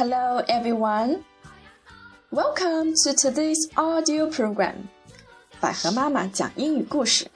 [0.00, 1.24] Hello, everyone.
[2.32, 4.88] Welcome to today's audio program.
[5.60, 7.30] 百合妈妈讲英语故事。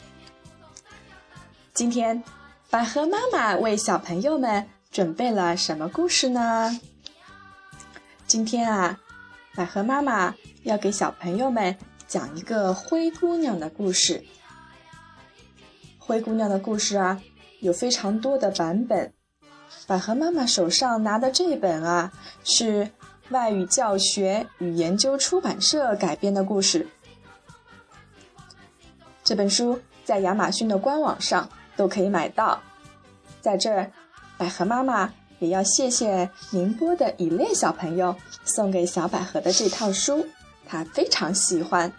[1.74, 2.24] 今天，
[2.70, 6.80] 百合妈妈为小朋友们准备了什么故事呢？
[8.26, 8.98] 今天啊，
[9.54, 11.76] 百合妈妈要给小朋友们
[12.08, 14.24] 讲一个灰姑娘的故事。
[15.98, 17.20] 灰姑娘的故事啊，
[17.60, 19.12] 有非常多的版本。
[19.86, 22.90] 百合妈妈手上拿的这本啊，是
[23.30, 26.86] 外语教学与研究出版社改编的故事。
[29.22, 32.60] 这本书在亚马逊的官网上都可以买到。
[33.40, 33.90] 在这儿，
[34.36, 38.14] 百合妈妈也要谢谢宁波的以烈小朋友
[38.44, 40.26] 送给小百合的这套书，
[40.66, 41.92] 她非常喜欢。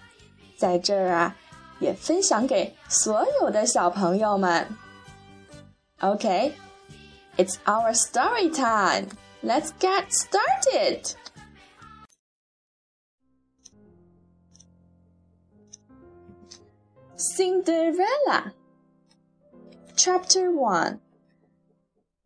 [0.57, 1.35] 在这儿啊，
[1.79, 4.67] 也分享给所有的小朋友们。
[5.99, 6.53] OK。
[7.37, 9.09] It's our story time.
[9.43, 11.13] Let's get started.
[17.17, 18.53] Cinderella
[19.97, 20.99] Chapter 1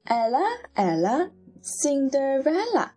[0.07, 2.93] Ella, Ella, Cinderella.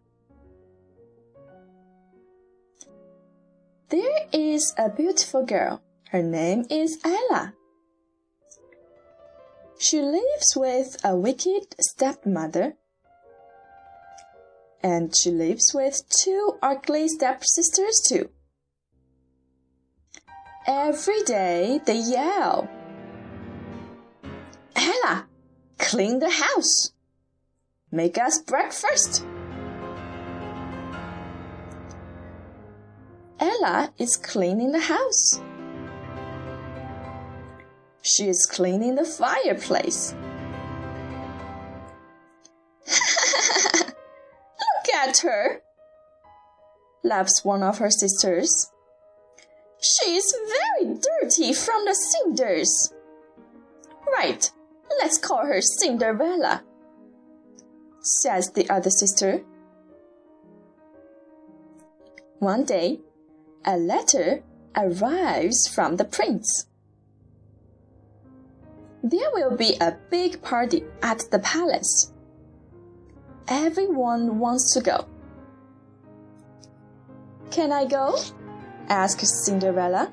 [3.88, 5.82] There is a beautiful girl.
[6.10, 7.54] Her name is Ella.
[9.82, 12.74] She lives with a wicked stepmother.
[14.80, 18.30] And she lives with two ugly stepsisters too.
[20.68, 22.68] Every day they yell,
[24.76, 25.26] Ella,
[25.78, 26.92] clean the house.
[27.90, 29.26] Make us breakfast.
[33.40, 35.40] Ella is cleaning the house.
[38.02, 40.12] She is cleaning the fireplace.
[43.78, 45.62] Look at her,
[47.04, 48.70] laughs one of her sisters.
[49.80, 52.92] She is very dirty from the cinders.
[54.12, 54.50] Right,
[55.00, 56.64] let's call her Cinderella,
[58.00, 59.42] says the other sister.
[62.40, 62.98] One day,
[63.64, 64.42] a letter
[64.76, 66.66] arrives from the prince.
[69.02, 72.12] There will be a big party at the palace.
[73.48, 75.08] Everyone wants to go.
[77.50, 78.16] Can I go?
[78.88, 80.12] asked Cinderella.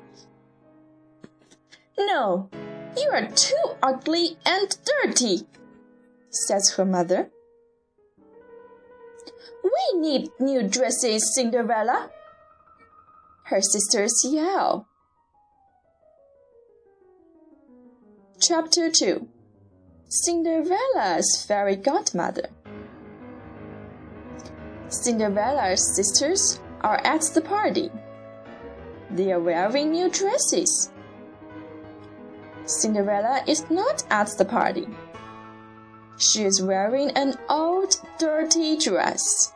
[1.96, 2.50] No,
[2.96, 5.46] you are too ugly and dirty,
[6.30, 7.30] says her mother.
[9.62, 12.10] We need new dresses, Cinderella.
[13.44, 14.89] Her sisters yell.
[18.42, 19.28] Chapter 2
[20.08, 22.48] Cinderella's Fairy Godmother
[24.88, 27.90] Cinderella's sisters are at the party.
[29.10, 30.90] They are wearing new dresses.
[32.64, 34.88] Cinderella is not at the party.
[36.18, 39.52] She is wearing an old, dirty dress.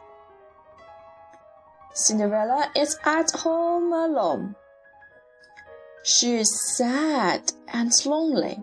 [1.95, 4.57] Cinderella is at home alone.
[6.03, 8.63] She is sad and lonely.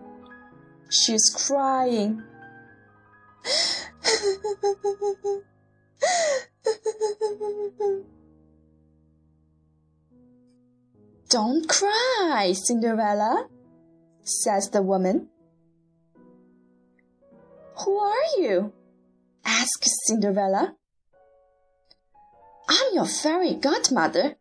[0.92, 2.22] She's crying.
[11.30, 13.48] Don't cry, Cinderella,
[14.22, 15.30] says the woman.
[17.82, 18.74] Who are you?
[19.46, 20.76] asks Cinderella.
[22.68, 24.36] I'm your fairy godmother.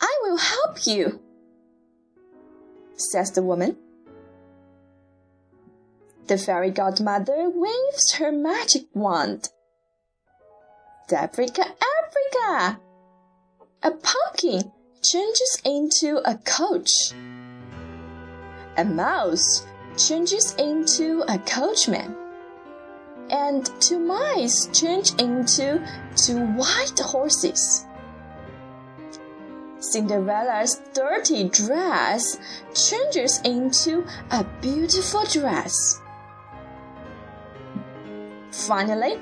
[0.00, 1.20] I will help you,
[2.94, 3.76] says the woman.
[6.28, 9.48] The fairy godmother waves her magic wand.
[11.10, 12.80] Africa, Africa!
[13.82, 14.70] A pumpkin
[15.00, 17.14] changes into a coach.
[18.76, 19.66] A mouse
[19.96, 22.14] changes into a coachman.
[23.30, 25.82] And two mice change into
[26.14, 27.86] two white horses.
[29.78, 32.38] Cinderella's dirty dress
[32.74, 36.02] changes into a beautiful dress.
[38.66, 39.20] Finally,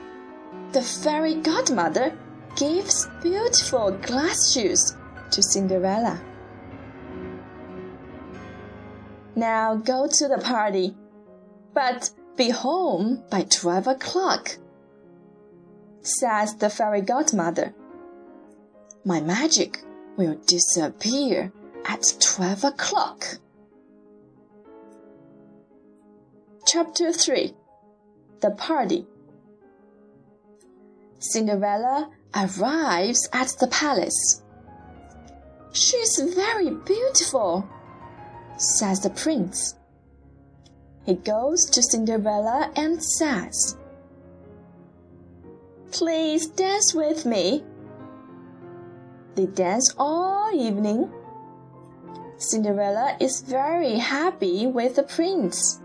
[0.73, 2.17] the fairy godmother
[2.57, 4.97] gives beautiful glass shoes
[5.31, 6.19] to Cinderella.
[9.35, 10.97] Now go to the party,
[11.75, 14.57] but be home by 12 o'clock,
[16.01, 17.75] says the fairy godmother.
[19.05, 19.83] My magic
[20.17, 21.53] will disappear
[21.85, 23.39] at 12 o'clock.
[26.67, 27.55] Chapter 3
[28.41, 29.07] The Party
[31.19, 34.43] Cinderella arrives at the palace.
[35.73, 37.69] She's very beautiful,
[38.57, 39.77] says the prince.
[41.05, 43.77] He goes to Cinderella and says,
[45.93, 47.65] Please dance with me.
[49.35, 51.11] They dance all evening.
[52.39, 55.81] Cinderella is very happy with the prince.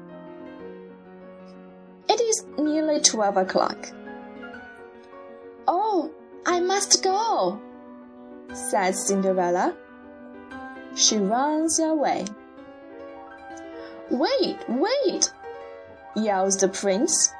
[2.09, 3.91] It is nearly twelve o'clock.
[5.67, 6.11] Oh,
[6.45, 7.59] I must go,
[8.53, 9.75] says Cinderella.
[10.95, 12.25] She runs away.
[14.09, 15.31] Wait, wait,
[16.15, 17.33] yells the prince.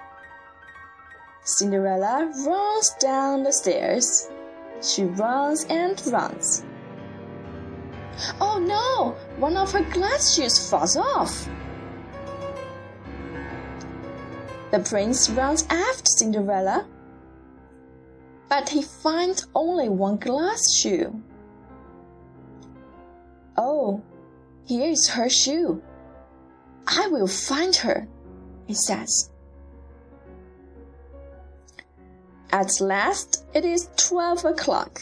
[1.44, 4.30] Cinderella runs down the stairs.
[4.82, 6.64] She runs and runs.
[8.40, 9.16] Oh no!
[9.38, 11.50] One of her glass shoes falls off.
[14.72, 16.86] The prince runs after Cinderella,
[18.52, 21.24] but he finds only one glass shoe.
[23.56, 24.04] Oh,
[24.66, 25.82] here is her shoe.
[26.86, 28.10] I will find her,
[28.68, 29.32] he says.
[32.52, 35.00] At last it is twelve o'clock.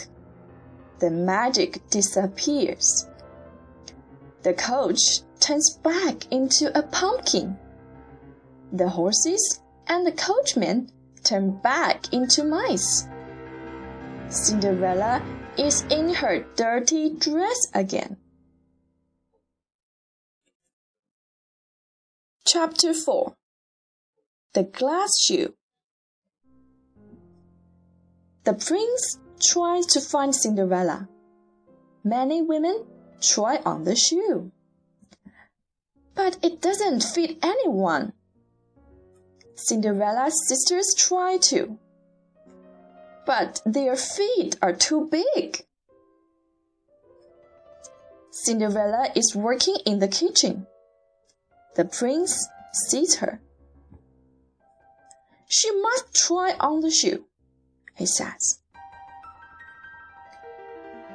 [1.00, 3.08] The magic disappears.
[4.44, 7.58] The coach turns back into a pumpkin.
[8.74, 10.92] The horses and the coachman
[11.24, 13.08] turn back into mice.
[14.30, 15.24] Cinderella
[15.58, 18.18] is in her dirty dress again.
[22.46, 23.34] Chapter 4
[24.54, 25.56] The Glass Shoe
[28.44, 31.10] The prince tries to find Cinderella.
[32.04, 32.86] Many women
[33.20, 34.52] try on the shoe,
[36.14, 38.14] but it doesn't fit anyone.
[39.56, 41.80] Cinderella's sisters try to,
[43.30, 45.64] but their feet are too big.
[48.32, 50.66] Cinderella is working in the kitchen.
[51.76, 53.40] The prince sees her.
[55.48, 57.26] She must try on the shoe,
[57.94, 58.62] he says.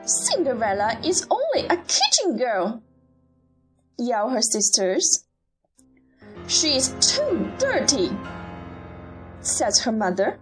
[0.04, 2.80] Cinderella is only a kitchen girl,
[3.98, 5.24] yell her sisters.
[6.46, 8.16] She is too dirty,
[9.40, 10.38] says her mother.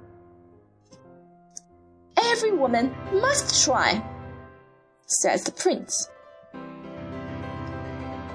[2.32, 4.02] Every woman must try,
[5.06, 6.08] says the prince.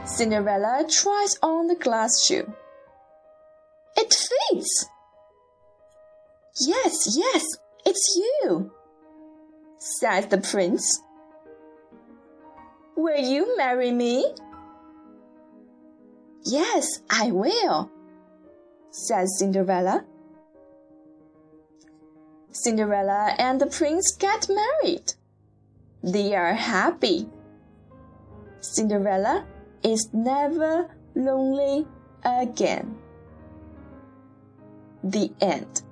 [0.05, 2.53] Cinderella tries on the glass shoe.
[3.95, 4.85] It fits!
[6.61, 7.43] Yes, yes,
[7.87, 8.71] it's you,
[9.79, 11.01] says the prince.
[12.95, 14.31] Will you marry me?
[16.45, 17.89] Yes, I will,
[18.91, 20.05] says Cinderella.
[22.56, 25.14] Cinderella and the prince get married.
[26.02, 27.28] They are happy.
[28.60, 29.44] Cinderella
[29.82, 31.86] is never lonely
[32.24, 32.96] again.
[35.02, 35.82] The end.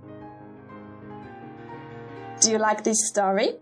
[2.40, 3.58] Do you like this story?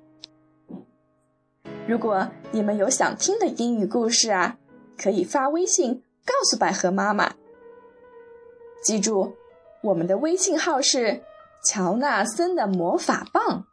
[1.87, 4.59] 如果你们有想听的英语故事啊，
[4.97, 7.33] 可以发微信告诉百合妈妈。
[8.83, 9.35] 记住，
[9.83, 11.23] 我们的微信号是
[11.64, 13.66] 乔纳森的魔法棒，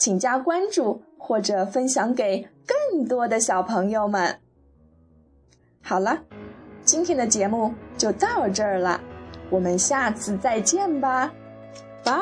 [0.00, 4.40] 请加关注或者分享给更多的小朋友们。
[5.82, 6.24] 好了，
[6.82, 9.00] 今天的节目就到这儿了，
[9.50, 11.32] 我们下次再见吧，
[12.02, 12.12] 拜。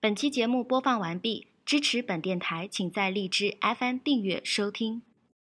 [0.00, 5.07] 本期节目播放完毕，支持本电台，请在荔枝 FM 订阅收听。